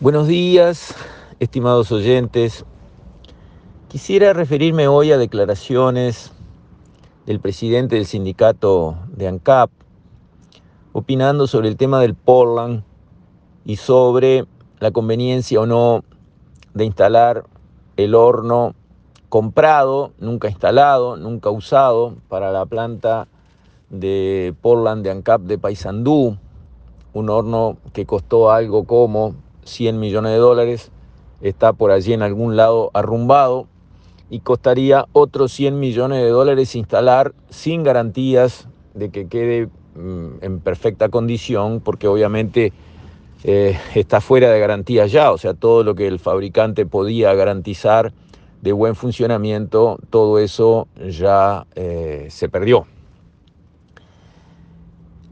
Buenos 0.00 0.28
días, 0.28 0.94
estimados 1.40 1.90
oyentes. 1.90 2.64
Quisiera 3.88 4.32
referirme 4.32 4.86
hoy 4.86 5.10
a 5.10 5.18
declaraciones 5.18 6.30
del 7.26 7.40
presidente 7.40 7.96
del 7.96 8.06
sindicato 8.06 8.96
de 9.08 9.26
ANCAP, 9.26 9.72
opinando 10.92 11.48
sobre 11.48 11.66
el 11.66 11.76
tema 11.76 12.00
del 12.00 12.14
Portland 12.14 12.84
y 13.64 13.74
sobre 13.74 14.46
la 14.78 14.92
conveniencia 14.92 15.60
o 15.60 15.66
no 15.66 16.04
de 16.74 16.84
instalar 16.84 17.46
el 17.96 18.14
horno 18.14 18.76
comprado, 19.28 20.12
nunca 20.20 20.48
instalado, 20.48 21.16
nunca 21.16 21.50
usado 21.50 22.14
para 22.28 22.52
la 22.52 22.66
planta 22.66 23.26
de 23.90 24.54
Portland 24.62 25.02
de 25.02 25.10
ANCAP 25.10 25.40
de 25.40 25.58
Paysandú, 25.58 26.38
un 27.14 27.30
horno 27.30 27.78
que 27.92 28.06
costó 28.06 28.52
algo 28.52 28.84
como 28.84 29.34
100 29.68 29.98
millones 29.98 30.32
de 30.32 30.38
dólares, 30.38 30.90
está 31.40 31.72
por 31.72 31.90
allí 31.90 32.12
en 32.12 32.22
algún 32.22 32.56
lado 32.56 32.90
arrumbado 32.94 33.66
y 34.30 34.40
costaría 34.40 35.06
otros 35.12 35.52
100 35.52 35.78
millones 35.78 36.22
de 36.22 36.28
dólares 36.28 36.74
instalar 36.74 37.34
sin 37.48 37.82
garantías 37.82 38.68
de 38.94 39.10
que 39.10 39.28
quede 39.28 39.68
mm, 39.94 40.42
en 40.42 40.60
perfecta 40.60 41.08
condición, 41.08 41.80
porque 41.80 42.08
obviamente 42.08 42.72
eh, 43.44 43.78
está 43.94 44.20
fuera 44.20 44.50
de 44.50 44.58
garantía 44.58 45.06
ya, 45.06 45.30
o 45.30 45.38
sea, 45.38 45.54
todo 45.54 45.84
lo 45.84 45.94
que 45.94 46.08
el 46.08 46.18
fabricante 46.18 46.86
podía 46.86 47.32
garantizar 47.34 48.12
de 48.60 48.72
buen 48.72 48.96
funcionamiento, 48.96 49.98
todo 50.10 50.38
eso 50.38 50.88
ya 51.08 51.66
eh, 51.76 52.26
se 52.30 52.48
perdió. 52.48 52.86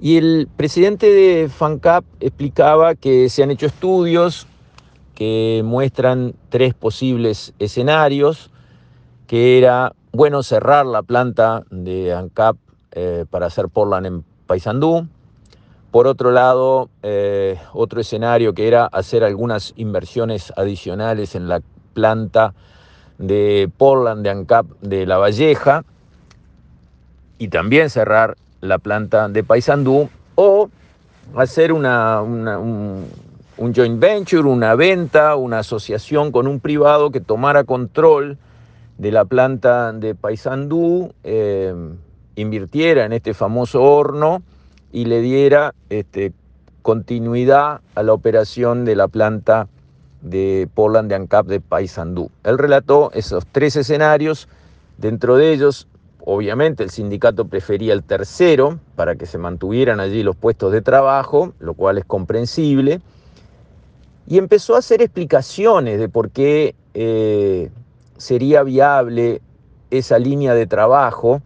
Y 0.00 0.18
el 0.18 0.48
presidente 0.56 1.10
de 1.10 1.48
FANCAP 1.48 2.04
explicaba 2.20 2.94
que 2.94 3.28
se 3.30 3.42
han 3.42 3.50
hecho 3.50 3.66
estudios 3.66 4.46
que 5.14 5.62
muestran 5.64 6.34
tres 6.50 6.74
posibles 6.74 7.54
escenarios, 7.58 8.50
que 9.26 9.56
era, 9.56 9.94
bueno, 10.12 10.42
cerrar 10.42 10.84
la 10.84 11.02
planta 11.02 11.64
de 11.70 12.12
ANCAP 12.12 12.56
eh, 12.92 13.24
para 13.30 13.46
hacer 13.46 13.68
Portland 13.68 14.06
en 14.06 14.24
Paysandú. 14.46 15.08
Por 15.90 16.06
otro 16.06 16.30
lado, 16.30 16.90
eh, 17.02 17.58
otro 17.72 18.02
escenario 18.02 18.52
que 18.52 18.68
era 18.68 18.84
hacer 18.84 19.24
algunas 19.24 19.72
inversiones 19.76 20.52
adicionales 20.56 21.34
en 21.34 21.48
la 21.48 21.62
planta 21.94 22.52
de 23.16 23.70
Portland 23.78 24.22
de 24.22 24.30
ANCAP 24.30 24.66
de 24.82 25.06
La 25.06 25.16
Valleja 25.16 25.84
y 27.38 27.48
también 27.48 27.88
cerrar 27.88 28.36
la 28.66 28.78
planta 28.78 29.28
de 29.28 29.42
Paysandú 29.42 30.08
o 30.34 30.70
hacer 31.34 31.72
una, 31.72 32.22
un, 32.22 33.06
joint 33.74 33.98
venture, 33.98 34.42
una 34.42 34.74
venta, 34.74 35.36
una 35.36 35.60
asociación 35.60 36.32
con 36.32 36.46
un 36.46 36.60
privado 36.60 37.10
que 37.10 37.20
tomara 37.20 37.64
control 37.64 38.38
de 38.98 39.12
la 39.12 39.24
planta 39.24 39.92
de 39.92 40.14
Paysandú, 40.14 41.12
eh, 41.24 41.74
invirtiera 42.36 43.04
en 43.04 43.12
este 43.12 43.34
famoso 43.34 43.82
horno 43.82 44.42
y 44.92 45.06
le 45.06 45.20
diera 45.20 45.74
este, 45.90 46.32
continuidad 46.82 47.80
a 47.94 48.02
la 48.02 48.12
operación 48.12 48.84
de 48.84 48.96
la 48.96 49.08
planta 49.08 49.68
de 50.22 50.68
Poland 50.74 51.08
de 51.08 51.14
ANCAP 51.14 51.46
de 51.46 51.60
Paysandú. 51.60 52.30
Él 52.44 52.58
relató 52.58 53.10
esos 53.12 53.46
tres 53.46 53.76
escenarios, 53.76 54.48
dentro 54.98 55.36
de 55.36 55.52
ellos 55.52 55.88
Obviamente 56.28 56.82
el 56.82 56.90
sindicato 56.90 57.44
prefería 57.44 57.92
el 57.92 58.02
tercero 58.02 58.80
para 58.96 59.14
que 59.14 59.26
se 59.26 59.38
mantuvieran 59.38 60.00
allí 60.00 60.24
los 60.24 60.34
puestos 60.34 60.72
de 60.72 60.82
trabajo, 60.82 61.52
lo 61.60 61.74
cual 61.74 61.98
es 61.98 62.04
comprensible, 62.04 63.00
y 64.26 64.36
empezó 64.36 64.74
a 64.74 64.80
hacer 64.80 65.02
explicaciones 65.02 66.00
de 66.00 66.08
por 66.08 66.30
qué 66.30 66.74
eh, 66.94 67.70
sería 68.16 68.64
viable 68.64 69.40
esa 69.92 70.18
línea 70.18 70.52
de 70.54 70.66
trabajo, 70.66 71.42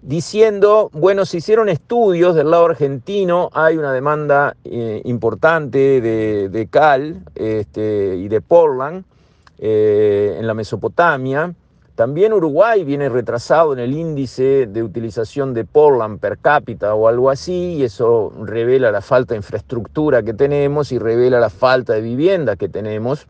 diciendo, 0.00 0.88
bueno, 0.94 1.26
se 1.26 1.36
hicieron 1.36 1.68
estudios 1.68 2.34
del 2.34 2.50
lado 2.50 2.64
argentino, 2.64 3.50
hay 3.52 3.76
una 3.76 3.92
demanda 3.92 4.56
eh, 4.64 5.02
importante 5.04 6.00
de, 6.00 6.68
cal 6.70 7.22
este, 7.34 8.16
y 8.16 8.28
de 8.28 8.40
Portland 8.40 9.04
eh, 9.58 10.38
en 10.38 10.46
la 10.46 10.54
Mesopotamia, 10.54 11.54
también 12.02 12.32
Uruguay 12.32 12.82
viene 12.82 13.08
retrasado 13.08 13.72
en 13.72 13.78
el 13.78 13.92
índice 13.92 14.66
de 14.66 14.82
utilización 14.82 15.54
de 15.54 15.64
Portland 15.64 16.18
per 16.18 16.36
cápita 16.36 16.96
o 16.96 17.06
algo 17.06 17.30
así, 17.30 17.74
y 17.74 17.84
eso 17.84 18.32
revela 18.42 18.90
la 18.90 19.00
falta 19.00 19.34
de 19.34 19.38
infraestructura 19.38 20.24
que 20.24 20.34
tenemos 20.34 20.90
y 20.90 20.98
revela 20.98 21.38
la 21.38 21.48
falta 21.48 21.92
de 21.92 22.00
vivienda 22.00 22.56
que 22.56 22.68
tenemos. 22.68 23.28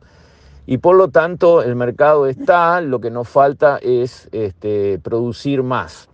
Y 0.65 0.79
por 0.79 0.97
lo 0.97 1.09
tanto 1.09 1.63
el 1.63 1.77
mercado 1.77 2.27
está, 2.27 2.81
lo 2.81 2.99
que 2.99 3.11
nos 3.11 3.29
falta 3.29 3.79
es 3.83 4.31
este, 4.33 4.99
producir 5.01 5.63
más. 5.63 6.09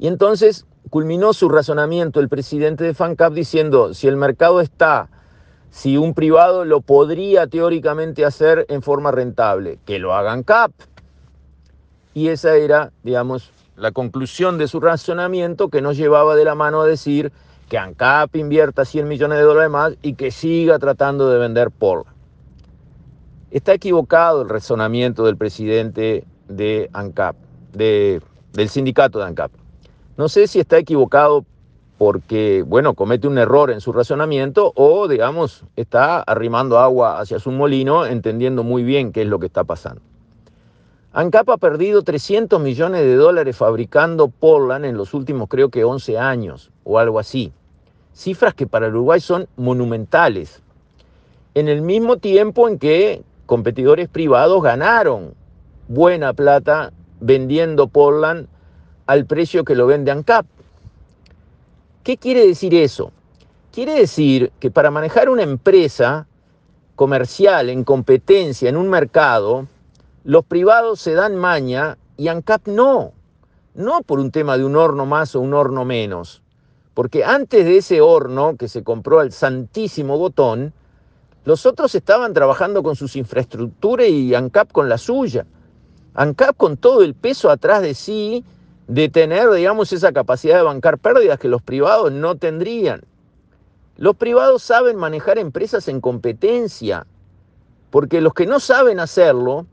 Y 0.00 0.08
entonces 0.08 0.66
culminó 0.90 1.34
su 1.34 1.48
razonamiento 1.48 2.18
el 2.18 2.28
presidente 2.28 2.82
de 2.82 2.94
FANCAP 2.94 3.32
diciendo, 3.32 3.94
si 3.94 4.08
el 4.08 4.16
mercado 4.16 4.60
está, 4.60 5.08
si 5.70 5.98
un 5.98 6.14
privado 6.14 6.64
lo 6.64 6.80
podría 6.80 7.46
teóricamente 7.46 8.24
hacer 8.24 8.66
en 8.68 8.82
forma 8.82 9.12
rentable, 9.12 9.78
que 9.86 10.00
lo 10.00 10.14
hagan 10.14 10.42
CAP 10.42 10.72
y 12.14 12.28
esa 12.28 12.56
era, 12.56 12.92
digamos, 13.02 13.50
la 13.76 13.90
conclusión 13.90 14.56
de 14.56 14.68
su 14.68 14.80
razonamiento 14.80 15.68
que 15.68 15.82
nos 15.82 15.96
llevaba 15.96 16.36
de 16.36 16.44
la 16.44 16.54
mano 16.54 16.80
a 16.80 16.86
decir 16.86 17.32
que 17.68 17.76
ANCAP 17.76 18.36
invierta 18.36 18.84
100 18.84 19.08
millones 19.08 19.38
de 19.38 19.44
dólares 19.44 19.70
más 19.70 19.96
y 20.00 20.14
que 20.14 20.30
siga 20.30 20.78
tratando 20.78 21.28
de 21.28 21.38
vender 21.38 21.70
por. 21.70 22.06
Está 23.50 23.74
equivocado 23.74 24.42
el 24.42 24.48
razonamiento 24.48 25.24
del 25.24 25.36
presidente 25.36 26.24
de 26.48 26.88
ANCAP, 26.92 27.36
del 27.72 28.68
sindicato 28.68 29.18
de 29.18 29.24
ANCAP. 29.24 29.50
No 30.16 30.28
sé 30.28 30.46
si 30.46 30.60
está 30.60 30.78
equivocado 30.78 31.44
porque, 31.98 32.62
bueno, 32.66 32.94
comete 32.94 33.26
un 33.26 33.38
error 33.38 33.70
en 33.70 33.80
su 33.80 33.92
razonamiento 33.92 34.72
o, 34.76 35.08
digamos, 35.08 35.64
está 35.74 36.20
arrimando 36.20 36.78
agua 36.78 37.20
hacia 37.20 37.38
su 37.40 37.50
molino 37.50 38.06
entendiendo 38.06 38.62
muy 38.62 38.84
bien 38.84 39.12
qué 39.12 39.22
es 39.22 39.28
lo 39.28 39.38
que 39.38 39.46
está 39.46 39.64
pasando. 39.64 40.00
ANCAP 41.16 41.48
ha 41.50 41.56
perdido 41.58 42.02
300 42.02 42.60
millones 42.60 43.02
de 43.02 43.14
dólares 43.14 43.56
fabricando 43.56 44.26
Portland 44.26 44.84
en 44.84 44.96
los 44.96 45.14
últimos 45.14 45.48
creo 45.48 45.68
que 45.68 45.84
11 45.84 46.18
años 46.18 46.72
o 46.82 46.98
algo 46.98 47.20
así. 47.20 47.52
Cifras 48.12 48.52
que 48.52 48.66
para 48.66 48.88
Uruguay 48.88 49.20
son 49.20 49.46
monumentales. 49.56 50.60
En 51.54 51.68
el 51.68 51.82
mismo 51.82 52.16
tiempo 52.16 52.66
en 52.68 52.80
que 52.80 53.22
competidores 53.46 54.08
privados 54.08 54.60
ganaron 54.60 55.34
buena 55.86 56.32
plata 56.32 56.92
vendiendo 57.20 57.86
Portland 57.86 58.48
al 59.06 59.24
precio 59.24 59.64
que 59.64 59.76
lo 59.76 59.86
vende 59.86 60.10
ANCAP. 60.10 60.46
¿Qué 62.02 62.16
quiere 62.16 62.44
decir 62.44 62.74
eso? 62.74 63.12
Quiere 63.70 63.94
decir 63.94 64.50
que 64.58 64.72
para 64.72 64.90
manejar 64.90 65.28
una 65.28 65.44
empresa 65.44 66.26
comercial 66.96 67.70
en 67.70 67.84
competencia 67.84 68.68
en 68.68 68.76
un 68.76 68.88
mercado, 68.90 69.68
los 70.24 70.46
privados 70.46 71.00
se 71.00 71.12
dan 71.12 71.36
maña 71.36 71.98
y 72.16 72.28
ANCAP 72.28 72.68
no. 72.68 73.12
No 73.74 74.00
por 74.02 74.20
un 74.20 74.30
tema 74.30 74.56
de 74.56 74.64
un 74.64 74.74
horno 74.74 75.04
más 75.04 75.36
o 75.36 75.40
un 75.40 75.52
horno 75.52 75.84
menos. 75.84 76.40
Porque 76.94 77.24
antes 77.24 77.66
de 77.66 77.76
ese 77.76 78.00
horno 78.00 78.56
que 78.56 78.68
se 78.68 78.82
compró 78.82 79.20
al 79.20 79.32
santísimo 79.32 80.16
botón, 80.16 80.72
los 81.44 81.66
otros 81.66 81.94
estaban 81.94 82.32
trabajando 82.32 82.82
con 82.82 82.96
sus 82.96 83.16
infraestructuras 83.16 84.08
y 84.08 84.34
ANCAP 84.34 84.72
con 84.72 84.88
la 84.88 84.96
suya. 84.96 85.44
ANCAP 86.14 86.56
con 86.56 86.78
todo 86.78 87.02
el 87.02 87.14
peso 87.14 87.50
atrás 87.50 87.82
de 87.82 87.92
sí 87.92 88.44
de 88.88 89.10
tener, 89.10 89.50
digamos, 89.50 89.92
esa 89.92 90.12
capacidad 90.12 90.56
de 90.56 90.62
bancar 90.62 90.98
pérdidas 90.98 91.38
que 91.38 91.48
los 91.48 91.60
privados 91.60 92.12
no 92.12 92.36
tendrían. 92.36 93.02
Los 93.98 94.16
privados 94.16 94.62
saben 94.62 94.96
manejar 94.96 95.38
empresas 95.38 95.88
en 95.88 96.00
competencia, 96.00 97.06
porque 97.90 98.20
los 98.20 98.32
que 98.32 98.46
no 98.46 98.58
saben 98.58 99.00
hacerlo 99.00 99.66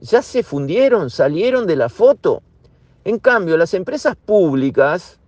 ya 0.00 0.22
se 0.22 0.42
fundieron, 0.42 1.10
salieron 1.10 1.66
de 1.66 1.76
la 1.76 1.88
foto. 1.88 2.42
En 3.04 3.18
cambio, 3.18 3.56
las 3.56 3.74
empresas 3.74 4.16
públicas 4.16 5.18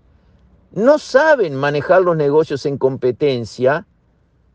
no 0.73 0.99
saben 0.99 1.55
manejar 1.55 2.03
los 2.03 2.17
negocios 2.17 2.67
en 2.67 2.77
competencia, 2.77 3.87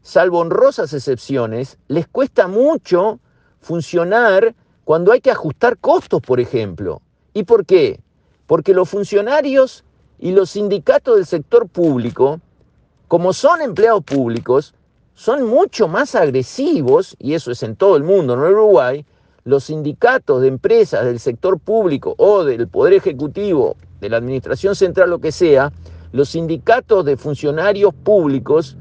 salvo 0.01 0.39
honrosas 0.39 0.93
excepciones, 0.93 1.77
les 1.87 2.07
cuesta 2.07 2.47
mucho 2.47 3.19
funcionar 3.59 4.53
cuando 4.83 5.11
hay 5.11 5.21
que 5.21 5.31
ajustar 5.31 5.77
costos, 5.77 6.21
por 6.21 6.39
ejemplo. 6.39 7.01
¿Y 7.33 7.43
por 7.43 7.65
qué? 7.65 8.01
Porque 8.45 8.73
los 8.73 8.89
funcionarios 8.89 9.83
y 10.19 10.31
los 10.31 10.51
sindicatos 10.51 11.15
del 11.15 11.25
sector 11.25 11.67
público, 11.67 12.41
como 13.07 13.33
son 13.33 13.61
empleados 13.61 14.03
públicos, 14.03 14.75
son 15.15 15.45
mucho 15.45 15.87
más 15.87 16.15
agresivos, 16.15 17.15
y 17.19 17.33
eso 17.33 17.51
es 17.51 17.63
en 17.63 17.75
todo 17.75 17.95
el 17.95 18.03
mundo, 18.03 18.35
no 18.35 18.45
en 18.45 18.53
Uruguay, 18.53 19.05
los 19.45 19.65
sindicatos 19.65 20.41
de 20.41 20.47
empresas 20.47 21.05
del 21.05 21.19
sector 21.19 21.59
público 21.59 22.15
o 22.17 22.43
del 22.43 22.67
Poder 22.67 22.93
Ejecutivo, 22.93 23.75
de 23.99 24.09
la 24.09 24.17
Administración 24.17 24.75
Central, 24.75 25.09
lo 25.09 25.19
que 25.19 25.31
sea, 25.31 25.71
los 26.11 26.29
sindicatos 26.29 27.05
de 27.05 27.17
funcionarios 27.17 27.93
públicos 27.93 28.77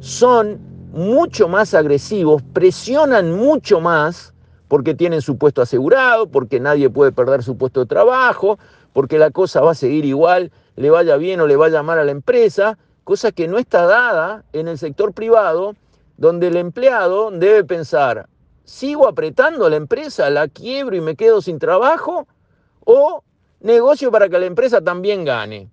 son 0.00 0.58
mucho 0.92 1.48
más 1.48 1.74
agresivos, 1.74 2.42
presionan 2.52 3.32
mucho 3.32 3.80
más 3.80 4.34
porque 4.68 4.94
tienen 4.94 5.20
su 5.20 5.36
puesto 5.36 5.62
asegurado, 5.62 6.26
porque 6.26 6.58
nadie 6.58 6.90
puede 6.90 7.12
perder 7.12 7.42
su 7.42 7.56
puesto 7.56 7.80
de 7.80 7.86
trabajo, 7.86 8.58
porque 8.92 9.18
la 9.18 9.30
cosa 9.30 9.60
va 9.60 9.72
a 9.72 9.74
seguir 9.74 10.04
igual, 10.04 10.50
le 10.76 10.90
vaya 10.90 11.16
bien 11.16 11.40
o 11.40 11.46
le 11.46 11.56
vaya 11.56 11.82
mal 11.82 11.98
a 11.98 12.04
la 12.04 12.10
empresa, 12.10 12.78
cosa 13.04 13.32
que 13.32 13.48
no 13.48 13.58
está 13.58 13.86
dada 13.86 14.44
en 14.52 14.68
el 14.68 14.78
sector 14.78 15.12
privado, 15.12 15.74
donde 16.16 16.48
el 16.48 16.56
empleado 16.56 17.30
debe 17.30 17.64
pensar, 17.64 18.28
¿sigo 18.64 19.08
apretando 19.08 19.66
a 19.66 19.70
la 19.70 19.76
empresa, 19.76 20.30
la 20.30 20.48
quiebro 20.48 20.96
y 20.96 21.00
me 21.00 21.16
quedo 21.16 21.42
sin 21.42 21.58
trabajo? 21.58 22.26
¿O 22.84 23.22
negocio 23.60 24.10
para 24.10 24.28
que 24.28 24.38
la 24.38 24.46
empresa 24.46 24.80
también 24.80 25.24
gane? 25.24 25.70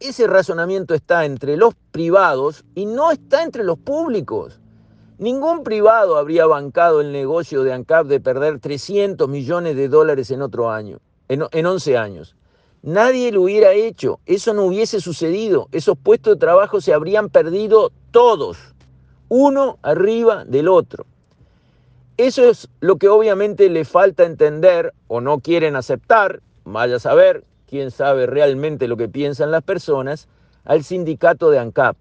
Ese 0.00 0.26
razonamiento 0.26 0.94
está 0.94 1.24
entre 1.24 1.56
los 1.56 1.74
privados 1.90 2.64
y 2.74 2.86
no 2.86 3.10
está 3.10 3.42
entre 3.42 3.64
los 3.64 3.78
públicos. 3.78 4.60
Ningún 5.18 5.64
privado 5.64 6.16
habría 6.16 6.46
bancado 6.46 7.00
el 7.00 7.10
negocio 7.10 7.64
de 7.64 7.72
ANCAP 7.72 8.06
de 8.06 8.20
perder 8.20 8.60
300 8.60 9.28
millones 9.28 9.74
de 9.74 9.88
dólares 9.88 10.30
en 10.30 10.42
otro 10.42 10.70
año, 10.70 11.00
en, 11.28 11.42
en 11.50 11.66
11 11.66 11.98
años. 11.98 12.36
Nadie 12.82 13.32
lo 13.32 13.42
hubiera 13.42 13.72
hecho, 13.72 14.20
eso 14.24 14.54
no 14.54 14.62
hubiese 14.62 15.00
sucedido, 15.00 15.66
esos 15.72 15.98
puestos 15.98 16.34
de 16.34 16.38
trabajo 16.38 16.80
se 16.80 16.94
habrían 16.94 17.28
perdido 17.28 17.90
todos, 18.12 18.56
uno 19.28 19.78
arriba 19.82 20.44
del 20.44 20.68
otro. 20.68 21.04
Eso 22.18 22.50
es 22.50 22.68
lo 22.80 22.96
que 22.96 23.08
obviamente 23.08 23.70
le 23.70 23.84
falta 23.84 24.24
entender 24.24 24.92
o 25.06 25.20
no 25.20 25.38
quieren 25.38 25.76
aceptar, 25.76 26.42
vaya 26.64 26.96
a 26.96 26.98
saber, 26.98 27.44
quién 27.68 27.92
sabe 27.92 28.26
realmente 28.26 28.88
lo 28.88 28.96
que 28.96 29.08
piensan 29.08 29.52
las 29.52 29.62
personas, 29.62 30.26
al 30.64 30.82
sindicato 30.82 31.48
de 31.48 31.60
ANCAP. 31.60 31.96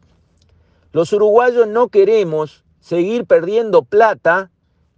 Los 0.91 1.13
uruguayos 1.13 1.67
no 1.67 1.89
queremos 1.89 2.63
seguir 2.79 3.25
perdiendo 3.25 3.83
plata 3.83 4.49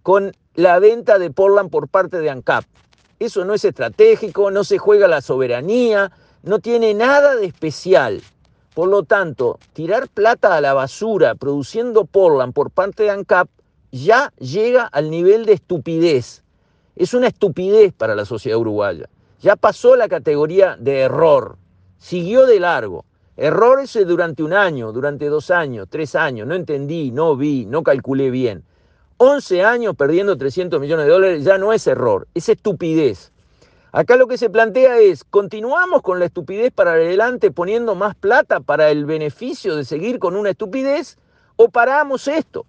con 0.02 0.32
la 0.54 0.78
venta 0.78 1.18
de 1.18 1.30
Portland 1.30 1.68
por 1.68 1.88
parte 1.88 2.18
de 2.20 2.30
ANCAP. 2.30 2.64
Eso 3.18 3.44
no 3.44 3.52
es 3.52 3.66
estratégico, 3.66 4.50
no 4.50 4.64
se 4.64 4.78
juega 4.78 5.06
la 5.06 5.20
soberanía, 5.20 6.12
no 6.42 6.60
tiene 6.60 6.94
nada 6.94 7.36
de 7.36 7.44
especial. 7.44 8.22
Por 8.72 8.88
lo 8.88 9.02
tanto, 9.02 9.58
tirar 9.74 10.08
plata 10.08 10.56
a 10.56 10.62
la 10.62 10.72
basura 10.72 11.34
produciendo 11.34 12.06
Portland 12.06 12.54
por 12.54 12.70
parte 12.70 13.02
de 13.02 13.10
ANCAP 13.10 13.50
ya 13.90 14.32
llega 14.38 14.84
al 14.84 15.10
nivel 15.10 15.46
de 15.46 15.54
estupidez. 15.54 16.42
Es 16.96 17.14
una 17.14 17.28
estupidez 17.28 17.92
para 17.92 18.14
la 18.14 18.24
sociedad 18.24 18.58
uruguaya. 18.58 19.08
Ya 19.40 19.56
pasó 19.56 19.96
la 19.96 20.08
categoría 20.08 20.76
de 20.78 21.00
error, 21.00 21.56
siguió 21.98 22.46
de 22.46 22.60
largo. 22.60 23.04
Error 23.36 23.80
ese 23.80 24.04
durante 24.04 24.42
un 24.42 24.52
año, 24.52 24.92
durante 24.92 25.26
dos 25.26 25.50
años, 25.50 25.88
tres 25.88 26.14
años, 26.14 26.46
no 26.46 26.54
entendí, 26.54 27.10
no 27.10 27.36
vi, 27.36 27.64
no 27.64 27.82
calculé 27.82 28.30
bien. 28.30 28.64
11 29.16 29.64
años 29.64 29.96
perdiendo 29.96 30.36
300 30.36 30.80
millones 30.80 31.06
de 31.06 31.12
dólares 31.12 31.44
ya 31.44 31.58
no 31.58 31.72
es 31.72 31.86
error, 31.86 32.26
es 32.34 32.48
estupidez. 32.48 33.32
Acá 33.92 34.16
lo 34.16 34.26
que 34.28 34.38
se 34.38 34.50
plantea 34.50 34.98
es, 34.98 35.24
¿continuamos 35.24 36.02
con 36.02 36.18
la 36.18 36.26
estupidez 36.26 36.70
para 36.72 36.92
adelante 36.92 37.50
poniendo 37.50 37.94
más 37.94 38.14
plata 38.14 38.60
para 38.60 38.90
el 38.90 39.04
beneficio 39.04 39.74
de 39.74 39.84
seguir 39.84 40.18
con 40.18 40.36
una 40.36 40.50
estupidez 40.50 41.18
o 41.56 41.68
paramos 41.68 42.28
esto? 42.28 42.66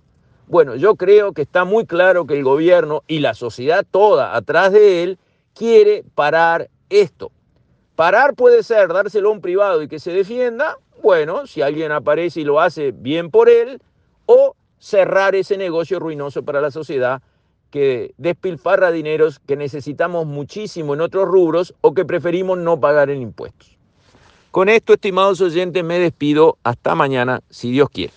Bueno, 0.51 0.75
yo 0.75 0.97
creo 0.97 1.31
que 1.31 1.43
está 1.43 1.63
muy 1.63 1.85
claro 1.85 2.25
que 2.27 2.33
el 2.33 2.43
gobierno 2.43 3.03
y 3.07 3.19
la 3.19 3.35
sociedad 3.35 3.85
toda 3.89 4.35
atrás 4.35 4.73
de 4.73 5.01
él 5.01 5.17
quiere 5.55 6.03
parar 6.13 6.69
esto. 6.89 7.31
Parar 7.95 8.33
puede 8.33 8.61
ser 8.61 8.89
dárselo 8.89 9.29
a 9.29 9.31
un 9.31 9.39
privado 9.39 9.81
y 9.81 9.87
que 9.87 9.97
se 9.97 10.11
defienda, 10.11 10.77
bueno, 11.01 11.47
si 11.47 11.61
alguien 11.61 11.93
aparece 11.93 12.41
y 12.41 12.43
lo 12.43 12.59
hace 12.59 12.91
bien 12.91 13.31
por 13.31 13.47
él, 13.47 13.81
o 14.25 14.57
cerrar 14.77 15.35
ese 15.35 15.55
negocio 15.55 15.99
ruinoso 15.99 16.43
para 16.43 16.59
la 16.59 16.69
sociedad 16.69 17.21
que 17.69 18.13
despilfarra 18.17 18.91
dineros 18.91 19.39
que 19.39 19.55
necesitamos 19.55 20.25
muchísimo 20.25 20.95
en 20.95 20.99
otros 20.99 21.29
rubros 21.29 21.73
o 21.79 21.93
que 21.93 22.03
preferimos 22.03 22.57
no 22.57 22.77
pagar 22.77 23.09
en 23.09 23.21
impuestos. 23.21 23.77
Con 24.51 24.67
esto, 24.67 24.91
estimados 24.91 25.39
oyentes, 25.39 25.81
me 25.81 25.97
despido. 25.97 26.57
Hasta 26.61 26.93
mañana, 26.93 27.39
si 27.49 27.71
Dios 27.71 27.89
quiere. 27.89 28.11